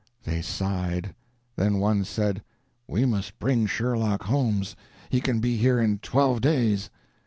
They 0.23 0.41
sighed; 0.41 1.13
then 1.57 1.77
one 1.77 2.05
said: 2.05 2.41
"We 2.87 3.05
must 3.05 3.37
bring 3.37 3.67
Sherlock 3.67 4.23
Holmes. 4.23 4.75
He 5.11 5.21
can 5.21 5.39
be 5.39 5.57
here 5.57 5.79
in 5.79 5.99
twelve 5.99 6.41
days." 6.41 6.89